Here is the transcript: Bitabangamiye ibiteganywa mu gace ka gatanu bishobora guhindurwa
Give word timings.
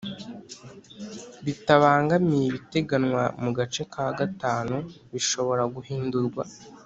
Bitabangamiye 1.45 2.45
ibiteganywa 2.47 3.23
mu 3.43 3.51
gace 3.57 3.81
ka 3.91 4.05
gatanu 4.19 4.77
bishobora 5.13 5.63
guhindurwa 5.75 6.43